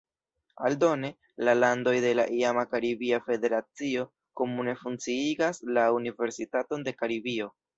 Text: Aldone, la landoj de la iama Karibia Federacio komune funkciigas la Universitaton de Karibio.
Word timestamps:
Aldone, 0.69 1.11
la 1.49 1.53
landoj 1.57 1.93
de 2.05 2.13
la 2.21 2.25
iama 2.39 2.63
Karibia 2.71 3.19
Federacio 3.27 4.07
komune 4.41 4.77
funkciigas 4.83 5.65
la 5.77 5.85
Universitaton 5.99 6.89
de 6.91 6.99
Karibio. 7.03 7.55